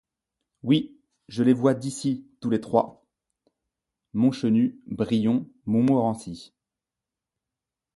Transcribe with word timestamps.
Oui, 0.63 0.99
je 1.27 1.43
les 1.43 1.53
vois 1.53 1.75
d’ici 1.75 2.27
Tous 2.41 2.49
les 2.49 2.59
trois.— 2.59 3.05
Montchenu, 4.13 4.81
Brion, 4.87 5.47
Montmorency. 5.67 6.55